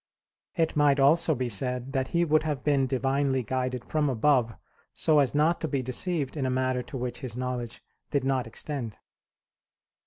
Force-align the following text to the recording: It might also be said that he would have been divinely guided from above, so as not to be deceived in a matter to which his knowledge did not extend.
It 0.55 0.75
might 0.75 0.99
also 0.99 1.35
be 1.35 1.47
said 1.47 1.93
that 1.93 2.07
he 2.07 2.25
would 2.25 2.41
have 2.41 2.63
been 2.63 2.87
divinely 2.87 3.43
guided 3.43 3.85
from 3.85 4.09
above, 4.09 4.55
so 4.95 5.19
as 5.19 5.35
not 5.35 5.61
to 5.61 5.67
be 5.67 5.83
deceived 5.83 6.35
in 6.35 6.47
a 6.47 6.49
matter 6.49 6.81
to 6.81 6.97
which 6.97 7.19
his 7.19 7.37
knowledge 7.37 7.83
did 8.09 8.23
not 8.23 8.47
extend. 8.47 8.97